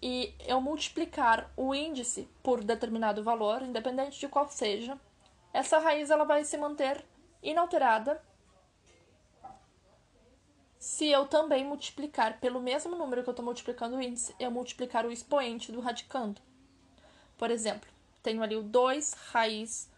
e 0.00 0.32
eu 0.46 0.58
multiplicar 0.58 1.52
o 1.54 1.74
índice 1.74 2.26
por 2.42 2.64
determinado 2.64 3.22
valor, 3.22 3.60
independente 3.60 4.18
de 4.18 4.28
qual 4.28 4.48
seja, 4.48 4.98
essa 5.52 5.78
raiz 5.78 6.08
ela 6.08 6.24
vai 6.24 6.42
se 6.42 6.56
manter 6.56 7.04
inalterada 7.42 8.18
se 10.78 11.06
eu 11.06 11.26
também 11.26 11.66
multiplicar 11.66 12.40
pelo 12.40 12.62
mesmo 12.62 12.96
número 12.96 13.22
que 13.22 13.28
eu 13.28 13.32
estou 13.32 13.44
multiplicando 13.44 13.96
o 13.96 14.02
índice, 14.02 14.34
eu 14.40 14.50
multiplicar 14.50 15.04
o 15.04 15.12
expoente 15.12 15.70
do 15.70 15.80
radicando. 15.80 16.40
Por 17.36 17.50
exemplo, 17.50 17.86
tenho 18.22 18.42
ali 18.42 18.56
o 18.56 18.62
2 18.62 19.12
raiz, 19.12 19.89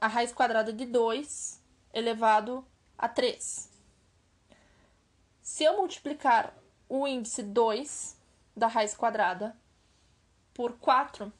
a 0.00 0.06
raiz 0.06 0.32
quadrada 0.32 0.72
de 0.72 0.84
2 0.86 1.62
elevado 1.92 2.66
a 2.98 3.08
3. 3.08 3.70
Se 5.42 5.64
eu 5.64 5.76
multiplicar 5.76 6.54
o 6.88 7.06
índice 7.06 7.42
2 7.42 8.16
da 8.56 8.66
raiz 8.66 8.94
quadrada 8.94 9.56
por 10.52 10.72
4, 10.78 11.32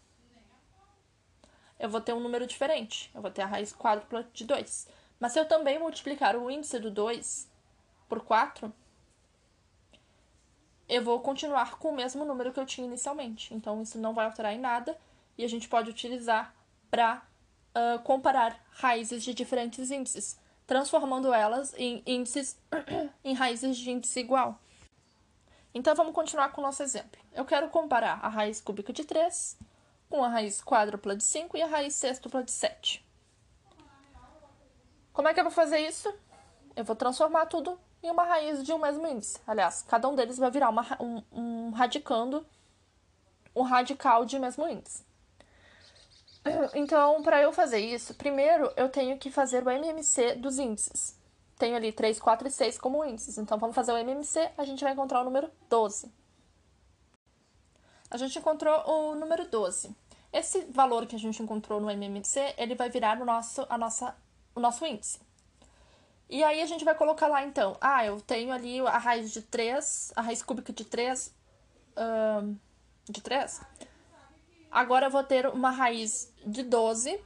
eu 1.78 1.88
vou 1.88 2.00
ter 2.00 2.12
um 2.12 2.20
número 2.20 2.46
diferente. 2.46 3.10
Eu 3.14 3.20
vou 3.20 3.30
ter 3.30 3.42
a 3.42 3.46
raiz 3.46 3.72
quádrupla 3.72 4.26
de 4.32 4.44
2. 4.44 4.88
Mas 5.18 5.32
se 5.32 5.40
eu 5.40 5.46
também 5.46 5.78
multiplicar 5.78 6.36
o 6.36 6.50
índice 6.50 6.78
do 6.78 6.90
2 6.90 7.48
por 8.08 8.20
4, 8.22 8.72
eu 10.88 11.02
vou 11.02 11.20
continuar 11.20 11.78
com 11.78 11.90
o 11.90 11.94
mesmo 11.94 12.24
número 12.24 12.52
que 12.52 12.60
eu 12.60 12.66
tinha 12.66 12.86
inicialmente. 12.86 13.52
Então, 13.52 13.82
isso 13.82 13.98
não 13.98 14.14
vai 14.14 14.26
alterar 14.26 14.52
em 14.54 14.60
nada 14.60 14.96
e 15.36 15.44
a 15.44 15.48
gente 15.48 15.68
pode 15.68 15.90
utilizar 15.90 16.54
para 16.90 17.22
uh, 17.76 17.98
comparar 18.00 18.58
raízes 18.70 19.22
de 19.22 19.34
diferentes 19.34 19.90
índices, 19.90 20.38
transformando 20.66 21.32
elas 21.32 21.74
em 21.76 22.02
índices 22.06 22.58
em 23.22 23.34
raízes 23.34 23.76
de 23.76 23.90
índice 23.90 24.20
igual. 24.20 24.58
Então, 25.74 25.94
vamos 25.94 26.14
continuar 26.14 26.52
com 26.52 26.62
o 26.62 26.64
nosso 26.64 26.82
exemplo. 26.82 27.20
Eu 27.34 27.44
quero 27.44 27.68
comparar 27.68 28.18
a 28.22 28.28
raiz 28.28 28.62
cúbica 28.62 28.92
de 28.92 29.04
3 29.04 29.58
com 30.08 30.24
a 30.24 30.28
raiz 30.28 30.62
quádrupla 30.62 31.14
de 31.14 31.22
5 31.22 31.56
e 31.56 31.62
a 31.62 31.66
raiz 31.66 31.94
sextupla 31.94 32.42
de 32.42 32.50
7. 32.50 33.04
Como 35.12 35.28
é 35.28 35.34
que 35.34 35.40
eu 35.40 35.44
vou 35.44 35.52
fazer 35.52 35.78
isso? 35.80 36.12
Eu 36.74 36.84
vou 36.84 36.96
transformar 36.96 37.46
tudo 37.46 37.78
em 38.02 38.10
uma 38.10 38.24
raiz 38.24 38.62
de 38.64 38.72
um 38.72 38.78
mesmo 38.78 39.06
índice. 39.06 39.38
Aliás, 39.46 39.82
cada 39.82 40.08
um 40.08 40.14
deles 40.14 40.38
vai 40.38 40.50
virar 40.50 40.70
uma, 40.70 40.86
um, 41.00 41.22
um 41.32 41.70
radicando, 41.70 42.46
um 43.54 43.62
radical 43.62 44.24
de 44.24 44.38
mesmo 44.38 44.66
índice. 44.68 45.04
Então, 46.74 47.22
para 47.22 47.40
eu 47.40 47.52
fazer 47.52 47.78
isso, 47.78 48.14
primeiro 48.14 48.72
eu 48.76 48.88
tenho 48.88 49.18
que 49.18 49.30
fazer 49.30 49.66
o 49.66 49.70
MMC 49.70 50.36
dos 50.36 50.58
índices. 50.58 51.18
Tenho 51.58 51.76
ali 51.76 51.92
3, 51.92 52.18
4 52.18 52.48
e 52.48 52.50
6 52.50 52.78
como 52.78 53.04
índices. 53.04 53.38
Então, 53.38 53.58
vamos 53.58 53.74
fazer 53.74 53.92
o 53.92 53.96
MMC, 53.96 54.50
a 54.56 54.64
gente 54.64 54.84
vai 54.84 54.92
encontrar 54.92 55.20
o 55.20 55.24
número 55.24 55.50
12. 55.68 56.10
A 58.10 58.16
gente 58.16 58.38
encontrou 58.38 58.88
o 58.88 59.14
número 59.14 59.48
12. 59.48 59.94
Esse 60.32 60.64
valor 60.66 61.06
que 61.06 61.16
a 61.16 61.18
gente 61.18 61.42
encontrou 61.42 61.80
no 61.80 61.90
MMC, 61.90 62.54
ele 62.58 62.74
vai 62.74 62.90
virar 62.90 63.20
o 63.20 63.24
nosso, 63.24 63.66
a 63.68 63.78
nossa, 63.78 64.14
o 64.54 64.60
nosso 64.60 64.84
índice. 64.84 65.18
E 66.28 66.42
aí 66.42 66.60
a 66.60 66.66
gente 66.66 66.84
vai 66.84 66.94
colocar 66.94 67.28
lá 67.28 67.44
então, 67.44 67.76
ah, 67.80 68.04
eu 68.04 68.20
tenho 68.20 68.52
ali 68.52 68.80
a 68.80 68.98
raiz 68.98 69.32
de 69.32 69.42
3, 69.42 70.12
a 70.16 70.22
raiz 70.22 70.42
cúbica 70.42 70.72
de 70.72 70.84
3, 70.84 71.32
uh, 71.96 72.56
de 73.08 73.20
3. 73.20 73.60
Agora 74.76 75.06
eu 75.06 75.10
vou 75.10 75.24
ter 75.24 75.46
uma 75.46 75.70
raiz 75.70 76.30
de 76.44 76.62
12. 76.62 77.18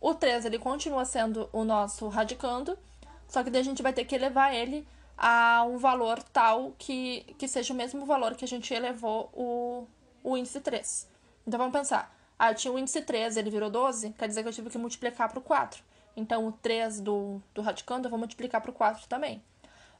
O 0.00 0.14
3 0.14 0.44
ele 0.44 0.56
continua 0.56 1.04
sendo 1.04 1.50
o 1.52 1.64
nosso 1.64 2.06
radicando, 2.06 2.78
só 3.26 3.42
que 3.42 3.50
daí 3.50 3.60
a 3.60 3.64
gente 3.64 3.82
vai 3.82 3.92
ter 3.92 4.04
que 4.04 4.14
elevar 4.14 4.54
ele 4.54 4.86
a 5.18 5.64
um 5.68 5.78
valor 5.78 6.22
tal 6.22 6.72
que, 6.78 7.22
que 7.36 7.48
seja 7.48 7.74
o 7.74 7.76
mesmo 7.76 8.06
valor 8.06 8.36
que 8.36 8.44
a 8.44 8.48
gente 8.48 8.72
elevou 8.72 9.28
o, 9.34 9.84
o 10.22 10.36
índice 10.36 10.60
3. 10.60 11.08
Então 11.44 11.58
vamos 11.58 11.72
pensar, 11.76 12.16
ah, 12.38 12.54
tinha 12.54 12.72
o 12.72 12.78
índice 12.78 13.02
3, 13.02 13.36
ele 13.36 13.50
virou 13.50 13.68
12, 13.68 14.10
quer 14.10 14.28
dizer 14.28 14.44
que 14.44 14.48
eu 14.50 14.52
tive 14.52 14.70
que 14.70 14.78
multiplicar 14.78 15.32
por 15.32 15.42
4. 15.42 15.82
Então, 16.16 16.46
o 16.46 16.52
3 16.52 17.00
do, 17.00 17.42
do 17.52 17.62
radicando 17.62 18.06
eu 18.06 18.10
vou 18.10 18.18
multiplicar 18.20 18.60
por 18.60 18.72
4 18.72 19.08
também. 19.08 19.42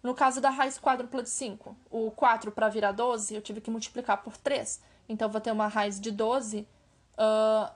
No 0.04 0.14
caso 0.14 0.40
da 0.40 0.50
raiz 0.50 0.78
quádrupla 0.78 1.25
de 1.25 1.30
5, 1.30 1.76
o 1.90 2.12
4 2.12 2.52
para 2.52 2.68
virar 2.68 2.92
12, 2.92 3.35
eu 3.35 3.42
tive 3.42 3.61
que 3.61 3.73
multiplicar 3.73 4.23
por 4.23 4.37
3. 4.37 4.80
Então, 5.09 5.26
eu 5.26 5.32
vou 5.32 5.40
ter 5.40 5.50
uma 5.50 5.66
raiz 5.66 6.00
de 6.00 6.12
12 6.12 6.64
uh, 7.19 7.73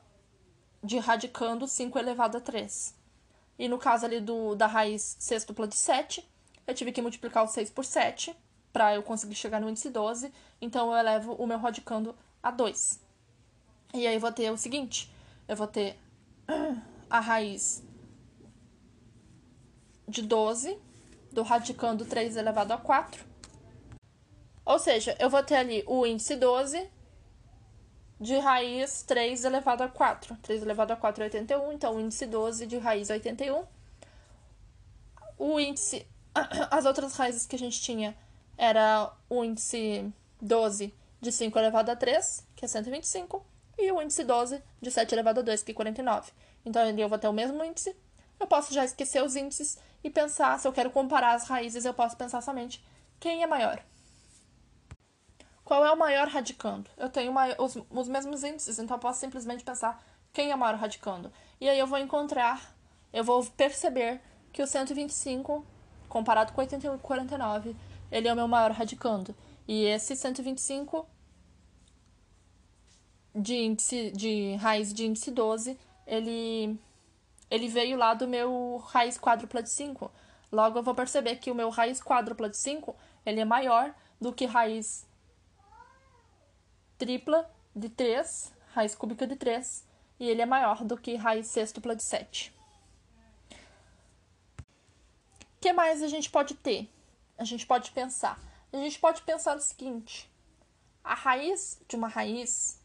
de 0.83 0.99
radicando 0.99 1.67
5 1.67 1.99
elevado 1.99 2.37
a 2.37 2.41
3. 2.41 2.95
E 3.59 3.69
no 3.69 3.79
caso 3.79 4.07
ali 4.07 4.21
do, 4.21 4.55
da 4.55 4.67
raiz 4.67 5.17
sextupla 5.19 5.67
de 5.67 5.75
7, 5.75 6.27
eu 6.67 6.75
tive 6.75 6.93
que 6.93 7.01
multiplicar 7.01 7.45
o 7.45 7.49
6 7.49 7.71
por 7.71 7.85
7 7.85 8.37
para 8.73 8.95
eu 8.95 9.03
conseguir 9.03 9.35
chegar 9.35 9.61
no 9.61 9.71
índice 9.71 9.89
12. 9.89 10.33
Então, 10.61 10.93
eu 10.93 10.99
elevo 10.99 11.33
o 11.35 11.47
meu 11.47 11.59
radicando 11.59 12.15
a 12.43 12.51
2. 12.51 13.01
E 13.95 14.07
aí, 14.07 14.15
eu 14.15 14.21
vou 14.21 14.33
ter 14.33 14.51
o 14.51 14.57
seguinte: 14.57 15.11
eu 15.49 15.57
vou 15.57 15.67
ter 15.67 15.99
a 17.09 17.21
raiz 17.21 17.83
de 20.09 20.23
12 20.23 20.79
do 21.33 21.43
radicando 21.43 22.05
3 22.05 22.37
elevado 22.37 22.73
a 22.73 22.79
4. 22.79 23.25
Ou 24.65 24.79
seja, 24.79 25.17
eu 25.19 25.31
vou 25.31 25.43
ter 25.43 25.57
ali 25.57 25.85
o 25.87 26.05
índice 26.05 26.37
12 26.37 26.91
de 28.21 28.39
raiz 28.39 29.03
3 29.03 29.45
elevado 29.45 29.83
a 29.83 29.89
4. 29.89 30.37
3 30.43 30.63
elevado 30.63 30.93
a 30.93 30.97
4 30.97 31.23
é 31.23 31.27
81, 31.27 31.73
então 31.73 31.97
o 31.97 32.01
índice 32.01 32.27
12 32.27 32.67
de 32.67 32.79
raiz 32.79 33.11
é 33.11 33.15
81. 33.15 33.65
O 35.39 35.61
índice, 35.61 36.07
as 36.71 36.85
outras 36.87 37.15
raízes 37.15 37.47
que 37.47 37.57
a 37.57 37.59
gente 37.59 37.81
tinha 37.81 38.17
era 38.57 39.13
o 39.29 39.45
índice 39.45 40.11
12 40.41 40.95
de 41.21 41.33
5 41.33 41.59
elevado 41.59 41.91
a 41.91 41.97
3, 41.97 42.47
que 42.55 42.65
é 42.65 42.69
125, 42.69 43.45
e 43.79 43.93
o 43.93 44.01
índice 44.01 44.25
12 44.25 44.63
de 44.81 44.91
7 44.91 45.15
elevado 45.15 45.41
a 45.41 45.43
2, 45.43 45.63
que 45.63 45.73
é 45.73 45.75
49. 45.75 46.33
Então, 46.65 46.83
ali 46.83 47.01
eu 47.01 47.09
vou 47.09 47.19
ter 47.19 47.29
o 47.29 47.33
mesmo 47.33 47.63
índice. 47.65 47.95
Eu 48.41 48.47
posso 48.47 48.73
já 48.73 48.85
esquecer 48.85 49.23
os 49.23 49.37
índices 49.37 49.79
e 50.03 50.11
pensar, 50.11 50.59
se 50.59 50.67
eu 50.67 50.73
quero 50.73 50.91
comparar 50.91 51.35
as 51.35 51.49
raízes, 51.49 51.85
eu 51.85 51.95
posso 51.95 52.17
pensar 52.17 52.41
somente 52.41 52.83
quem 53.21 53.43
é 53.43 53.47
maior. 53.47 53.83
Qual 55.67 55.85
é 55.85 55.91
o 55.91 55.99
maior 55.99 56.29
radicando? 56.29 56.89
Eu 56.97 57.09
tenho 57.09 57.35
os, 57.59 57.77
os 57.91 58.07
mesmos 58.07 58.45
índices, 58.45 58.79
então 58.79 58.97
eu 58.97 59.01
posso 59.01 59.19
simplesmente 59.19 59.65
pensar 59.65 60.01
quem 60.33 60.53
é 60.53 60.57
maior 60.57 60.77
radicando. 60.77 61.33
E 61.61 61.69
aí 61.69 61.77
eu 61.77 61.89
vou 61.89 61.99
encontrar, 61.99 62.73
eu 63.13 63.25
vou 63.25 63.45
perceber 63.45 64.21
que 64.53 64.63
o 64.63 64.67
125, 64.67 65.67
comparado 66.09 66.53
com 66.53 66.65
49, 66.99 67.75
ele 68.13 68.29
é 68.29 68.33
o 68.33 68.37
meu 68.37 68.47
maior 68.47 68.71
radicando. 68.71 69.35
E 69.67 69.87
esse 69.87 70.15
125 70.15 71.05
de 73.35 73.57
índice 73.57 74.13
de 74.13 74.55
raiz 74.55 74.95
de 74.95 75.05
índice 75.05 75.33
12, 75.33 75.77
ele 76.07 76.79
ele 77.51 77.67
veio 77.67 77.99
lá 77.99 78.15
do 78.15 78.29
meu 78.29 78.77
raiz 78.87 79.19
quádrupla 79.19 79.65
de 79.65 79.71
5. 79.71 80.13
Logo, 80.53 80.79
eu 80.79 80.83
vou 80.85 80.95
perceber 80.95 81.37
que 81.37 81.51
o 81.51 81.57
meu 81.57 81.71
raiz 81.71 82.01
quádrupla 82.01 82.49
de 82.49 82.57
5 82.57 82.95
ele 83.27 83.41
é 83.41 83.45
maior 83.45 83.93
do 84.21 84.33
que 84.33 84.47
raiz 84.47 85.05
tripla 86.99 87.49
de 87.75 87.89
3, 87.89 88.53
raiz 88.73 88.95
cúbica 88.95 89.27
de 89.27 89.37
3, 89.37 89.85
e 90.19 90.29
ele 90.29 90.43
é 90.43 90.47
maior 90.47 90.83
do 90.85 90.97
que 90.97 91.17
raiz 91.17 91.47
sextupla 91.47 91.95
de 91.95 92.03
7. 92.03 92.55
O 95.43 95.61
que 95.61 95.73
mais 95.73 96.03
a 96.03 96.09
gente 96.09 96.31
pode 96.31 96.55
ter? 96.55 96.89
A 97.37 97.45
gente 97.45 97.67
pode 97.67 97.91
pensar. 97.91 98.41
A 98.73 98.77
gente 98.77 98.99
pode 98.99 99.23
pensar 99.23 99.55
no 99.55 99.61
seguinte: 99.61 100.31
a 101.03 101.15
raiz 101.15 101.81
de 101.89 101.97
uma 101.97 102.09
raiz 102.09 102.81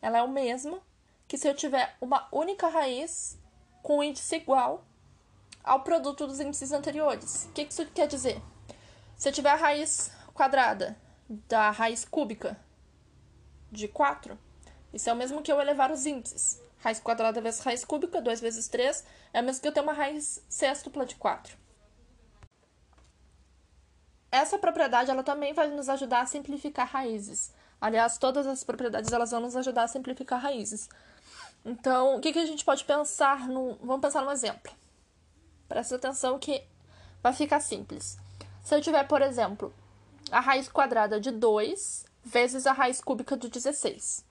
ela 0.00 0.18
é 0.18 0.22
o 0.22 0.28
mesmo 0.28 0.82
que 1.28 1.38
se 1.38 1.48
eu 1.48 1.54
tiver 1.54 1.96
uma 2.00 2.28
única 2.32 2.68
raiz 2.68 3.38
com 3.82 4.02
índice 4.02 4.36
igual 4.36 4.84
ao 5.62 5.80
produto 5.80 6.26
dos 6.26 6.40
índices 6.40 6.72
anteriores. 6.72 7.46
O 7.46 7.52
que 7.52 7.62
isso 7.62 7.86
quer 7.86 8.08
dizer? 8.08 8.42
Se 9.16 9.28
eu 9.28 9.32
tiver 9.32 9.50
a 9.50 9.56
raiz 9.56 10.10
quadrada 10.34 10.96
da 11.28 11.70
raiz 11.70 12.04
cúbica 12.04 12.58
de 13.72 13.88
4, 13.88 14.38
isso 14.92 15.08
é 15.08 15.12
o 15.12 15.16
mesmo 15.16 15.42
que 15.42 15.50
eu 15.50 15.60
elevar 15.60 15.90
os 15.90 16.04
índices. 16.06 16.60
Raiz 16.78 17.00
quadrada 17.00 17.40
vezes 17.40 17.60
raiz 17.60 17.84
cúbica, 17.84 18.20
2 18.20 18.40
vezes 18.40 18.68
3, 18.68 19.04
é 19.32 19.40
o 19.40 19.44
mesmo 19.44 19.62
que 19.62 19.68
eu 19.68 19.72
ter 19.72 19.80
uma 19.80 19.92
raiz 19.92 20.44
sextupla 20.48 21.06
de 21.06 21.16
4. 21.16 21.56
Essa 24.30 24.58
propriedade 24.58 25.10
ela 25.10 25.22
também 25.22 25.52
vai 25.52 25.68
nos 25.68 25.88
ajudar 25.88 26.22
a 26.22 26.26
simplificar 26.26 26.88
raízes. 26.88 27.52
Aliás, 27.80 28.18
todas 28.18 28.46
as 28.46 28.62
propriedades 28.62 29.12
elas 29.12 29.30
vão 29.30 29.40
nos 29.40 29.56
ajudar 29.56 29.84
a 29.84 29.88
simplificar 29.88 30.40
raízes. 30.40 30.88
Então, 31.64 32.16
o 32.16 32.20
que, 32.20 32.32
que 32.32 32.38
a 32.38 32.46
gente 32.46 32.64
pode 32.64 32.84
pensar. 32.84 33.46
Vamos 33.46 34.00
pensar 34.00 34.22
num 34.22 34.30
exemplo. 34.30 34.72
Presta 35.68 35.96
atenção 35.96 36.38
que 36.38 36.64
vai 37.22 37.32
ficar 37.32 37.60
simples. 37.60 38.18
Se 38.62 38.74
eu 38.74 38.80
tiver, 38.80 39.06
por 39.06 39.22
exemplo, 39.22 39.72
a 40.30 40.40
raiz 40.40 40.68
quadrada 40.68 41.20
de 41.20 41.30
2 41.30 42.04
vezes 42.24 42.66
a 42.66 42.72
raiz 42.72 43.00
cúbica 43.00 43.36
de 43.36 43.48
16. 43.48 44.24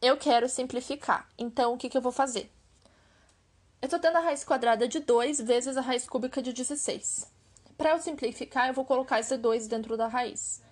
Eu 0.00 0.16
quero 0.16 0.48
simplificar. 0.48 1.28
Então, 1.38 1.74
o 1.74 1.76
que, 1.76 1.88
que 1.88 1.96
eu 1.96 2.02
vou 2.02 2.12
fazer? 2.12 2.50
Eu 3.80 3.86
estou 3.86 3.98
tendo 3.98 4.16
a 4.16 4.20
raiz 4.20 4.44
quadrada 4.44 4.86
de 4.86 5.00
2 5.00 5.40
vezes 5.40 5.76
a 5.76 5.80
raiz 5.80 6.06
cúbica 6.06 6.42
de 6.42 6.52
16. 6.52 7.30
Para 7.76 7.90
eu 7.90 7.98
simplificar, 7.98 8.68
eu 8.68 8.74
vou 8.74 8.84
colocar 8.84 9.20
esse 9.20 9.36
2 9.36 9.68
dentro 9.68 9.96
da 9.96 10.06
raiz. 10.06 10.62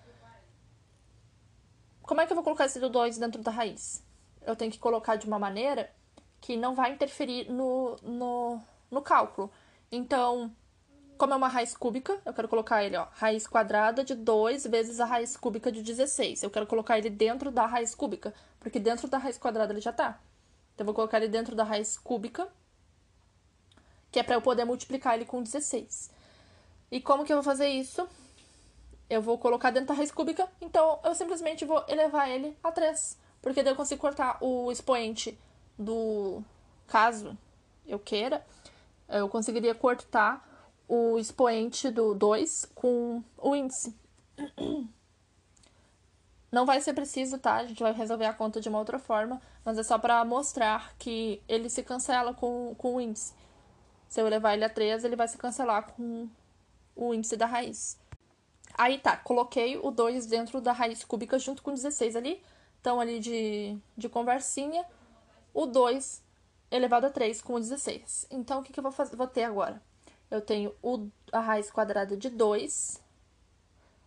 Como 2.03 2.21
é 2.21 2.25
que 2.25 2.31
eu 2.31 2.35
vou 2.35 2.43
colocar 2.43 2.65
esse 2.65 2.79
2 2.79 3.17
dentro 3.17 3.41
da 3.41 3.51
raiz? 3.51 4.03
Eu 4.45 4.55
tenho 4.55 4.71
que 4.71 4.79
colocar 4.79 5.15
de 5.15 5.25
uma 5.25 5.39
maneira 5.39 5.91
que 6.41 6.55
não 6.55 6.75
vai 6.75 6.93
interferir 6.93 7.51
no, 7.51 7.95
no, 8.01 8.61
no 8.89 9.01
cálculo. 9.01 9.51
Então, 9.91 10.51
como 11.19 11.33
é 11.33 11.35
uma 11.35 11.49
raiz 11.49 11.75
cúbica, 11.75 12.17
eu 12.25 12.33
quero 12.33 12.47
colocar 12.47 12.81
ele, 12.81 12.95
ó, 12.95 13.05
raiz 13.11 13.45
quadrada 13.45 14.05
de 14.05 14.15
2 14.15 14.65
vezes 14.67 15.01
a 15.01 15.05
raiz 15.05 15.35
cúbica 15.35 15.69
de 15.69 15.83
16. 15.83 16.43
Eu 16.43 16.49
quero 16.49 16.65
colocar 16.65 16.97
ele 16.97 17.09
dentro 17.09 17.51
da 17.51 17.65
raiz 17.65 17.93
cúbica, 17.93 18.33
porque 18.57 18.79
dentro 18.79 19.05
da 19.05 19.17
raiz 19.17 19.37
quadrada 19.37 19.73
ele 19.73 19.81
já 19.81 19.91
tá. 19.91 20.17
Então, 20.73 20.83
eu 20.83 20.85
vou 20.85 20.93
colocar 20.93 21.17
ele 21.17 21.27
dentro 21.27 21.57
da 21.57 21.65
raiz 21.65 21.97
cúbica, 21.97 22.47
que 24.09 24.17
é 24.17 24.23
para 24.23 24.35
eu 24.35 24.41
poder 24.41 24.63
multiplicar 24.63 25.15
ele 25.15 25.25
com 25.25 25.43
16. 25.43 26.09
E 26.89 27.01
como 27.01 27.25
que 27.25 27.33
eu 27.33 27.37
vou 27.37 27.43
fazer 27.43 27.67
isso? 27.67 28.07
Eu 29.09 29.21
vou 29.21 29.37
colocar 29.37 29.71
dentro 29.71 29.89
da 29.89 29.95
raiz 29.95 30.13
cúbica, 30.13 30.47
então 30.61 31.01
eu 31.03 31.13
simplesmente 31.13 31.65
vou 31.65 31.83
elevar 31.89 32.29
ele 32.29 32.57
a 32.63 32.71
3. 32.71 33.17
Porque 33.41 33.61
daí 33.61 33.73
eu 33.73 33.77
consigo 33.77 33.99
cortar 33.99 34.37
o 34.39 34.71
expoente 34.71 35.37
do 35.77 36.41
caso 36.87 37.37
eu 37.85 37.99
queira, 37.99 38.45
eu 39.09 39.27
conseguiria 39.27 39.75
cortar 39.75 40.47
o 40.89 41.19
expoente 41.19 41.91
do 41.91 42.15
2 42.15 42.65
com 42.73 43.23
o 43.37 43.55
índice. 43.55 43.95
Não 46.51 46.65
vai 46.65 46.81
ser 46.81 46.93
preciso, 46.93 47.37
tá? 47.37 47.57
A 47.57 47.65
gente 47.65 47.83
vai 47.83 47.93
resolver 47.93 48.25
a 48.25 48.33
conta 48.33 48.59
de 48.59 48.67
uma 48.67 48.79
outra 48.79 48.97
forma, 48.97 49.39
mas 49.63 49.77
é 49.77 49.83
só 49.83 49.99
para 49.99 50.25
mostrar 50.25 50.95
que 50.97 51.43
ele 51.47 51.69
se 51.69 51.83
cancela 51.83 52.33
com, 52.33 52.73
com 52.75 52.95
o 52.95 53.01
índice. 53.01 53.35
Se 54.07 54.19
eu 54.19 54.27
levar 54.27 54.55
ele 54.55 54.65
a 54.65 54.69
3, 54.69 55.03
ele 55.03 55.15
vai 55.15 55.27
se 55.27 55.37
cancelar 55.37 55.93
com 55.93 56.27
o 56.95 57.13
índice 57.13 57.37
da 57.37 57.45
raiz. 57.45 57.99
Aí 58.75 58.97
tá, 58.97 59.15
coloquei 59.15 59.77
o 59.77 59.91
2 59.91 60.25
dentro 60.25 60.59
da 60.59 60.71
raiz 60.71 61.03
cúbica 61.03 61.37
junto 61.37 61.61
com 61.61 61.71
16 61.71 62.15
ali. 62.15 62.41
Então, 62.81 62.99
ali 62.99 63.19
de, 63.19 63.77
de 63.95 64.09
conversinha, 64.09 64.83
o 65.53 65.67
2 65.67 66.23
elevado 66.71 67.05
a 67.05 67.09
3 67.11 67.43
com 67.43 67.53
o 67.53 67.59
16. 67.59 68.25
Então, 68.31 68.61
o 68.61 68.63
que, 68.63 68.73
que 68.73 68.79
eu 68.79 68.83
vou, 68.83 68.91
fazer, 68.91 69.15
vou 69.15 69.27
ter 69.27 69.43
agora? 69.43 69.79
Eu 70.29 70.41
tenho 70.41 70.75
o, 70.81 71.07
a 71.31 71.39
raiz 71.39 71.71
quadrada 71.71 72.15
de 72.15 72.29
2 72.29 73.01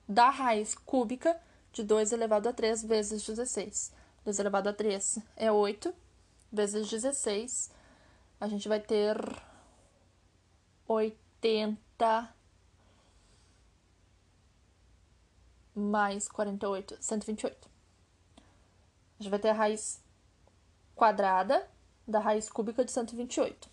da 0.08 0.30
raiz 0.30 0.74
cúbica 0.74 1.40
de 1.72 1.82
2 1.82 2.12
elevado 2.12 2.48
a 2.48 2.52
3 2.52 2.84
vezes 2.84 3.24
16. 3.24 3.92
2 4.24 4.38
elevado 4.38 4.68
a 4.68 4.72
3 4.72 5.18
é 5.36 5.50
8, 5.50 5.92
vezes 6.52 6.88
16, 6.88 7.70
a 8.38 8.46
gente 8.46 8.68
vai 8.68 8.78
ter 8.78 9.16
80 10.86 12.34
mais 15.74 16.28
48, 16.28 16.98
128. 17.00 17.70
A 19.18 19.22
gente 19.22 19.30
vai 19.30 19.38
ter 19.38 19.48
a 19.48 19.54
raiz 19.54 20.02
quadrada 20.94 21.66
da 22.06 22.18
raiz 22.18 22.50
cúbica 22.50 22.84
de 22.84 22.92
128. 22.92 23.71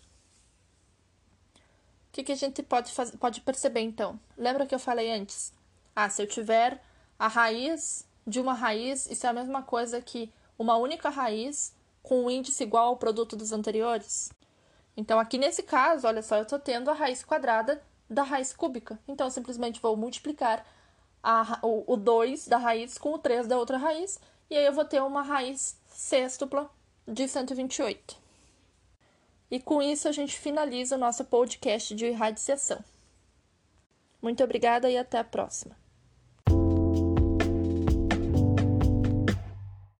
O 2.10 2.12
que, 2.12 2.24
que 2.24 2.32
a 2.32 2.36
gente 2.36 2.60
pode, 2.60 2.92
pode 3.20 3.40
perceber 3.40 3.82
então? 3.82 4.18
Lembra 4.36 4.66
que 4.66 4.74
eu 4.74 4.80
falei 4.80 5.12
antes? 5.12 5.52
Ah, 5.94 6.10
se 6.10 6.20
eu 6.20 6.26
tiver 6.26 6.82
a 7.16 7.28
raiz 7.28 8.04
de 8.26 8.40
uma 8.40 8.52
raiz, 8.52 9.08
isso 9.08 9.26
é 9.26 9.30
a 9.30 9.32
mesma 9.32 9.62
coisa 9.62 10.02
que 10.02 10.32
uma 10.58 10.76
única 10.76 11.08
raiz 11.08 11.72
com 12.02 12.24
um 12.24 12.30
índice 12.30 12.64
igual 12.64 12.88
ao 12.88 12.96
produto 12.96 13.36
dos 13.36 13.52
anteriores? 13.52 14.32
Então, 14.96 15.20
aqui 15.20 15.38
nesse 15.38 15.62
caso, 15.62 16.08
olha 16.08 16.20
só, 16.20 16.36
eu 16.36 16.42
estou 16.42 16.58
tendo 16.58 16.90
a 16.90 16.94
raiz 16.94 17.22
quadrada 17.22 17.80
da 18.08 18.24
raiz 18.24 18.52
cúbica. 18.52 18.98
Então, 19.06 19.28
eu 19.28 19.30
simplesmente 19.30 19.80
vou 19.80 19.96
multiplicar 19.96 20.66
a, 21.22 21.60
o, 21.62 21.92
o 21.92 21.96
2 21.96 22.48
da 22.48 22.56
raiz 22.56 22.98
com 22.98 23.14
o 23.14 23.18
3 23.18 23.46
da 23.46 23.56
outra 23.56 23.78
raiz, 23.78 24.18
e 24.50 24.56
aí 24.56 24.66
eu 24.66 24.72
vou 24.72 24.84
ter 24.84 25.00
uma 25.00 25.22
raiz 25.22 25.78
sextupla 25.86 26.68
de 27.06 27.28
128. 27.28 28.16
E 29.50 29.58
com 29.58 29.82
isso 29.82 30.08
a 30.08 30.12
gente 30.12 30.38
finaliza 30.38 30.94
o 30.94 30.98
nosso 30.98 31.24
podcast 31.24 31.94
de 31.94 32.10
radiciação. 32.10 32.84
Muito 34.22 34.44
obrigada 34.44 34.90
e 34.90 34.96
até 34.96 35.18
a 35.18 35.24
próxima. 35.24 35.79